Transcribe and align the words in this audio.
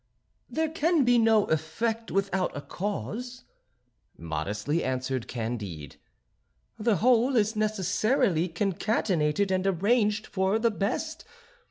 "There 0.49 0.67
can 0.71 1.03
be 1.03 1.19
no 1.19 1.45
effect 1.45 2.09
without 2.09 2.57
a 2.57 2.61
cause," 2.61 3.43
modestly 4.17 4.83
answered 4.83 5.27
Candide; 5.27 5.97
"the 6.79 6.95
whole 6.95 7.35
is 7.35 7.55
necessarily 7.55 8.49
concatenated 8.49 9.51
and 9.51 9.67
arranged 9.67 10.25
for 10.25 10.57
the 10.57 10.71
best. 10.71 11.23